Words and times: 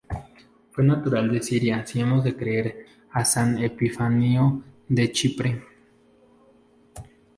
Fue 0.71 0.83
natural 0.83 1.31
de 1.31 1.43
Siria 1.43 1.85
si 1.85 1.99
hemos 1.99 2.23
de 2.23 2.35
creer 2.35 2.87
a 3.11 3.23
san 3.23 3.59
Epifanio 3.61 4.63
de 4.89 5.11
Chipre. 5.11 5.63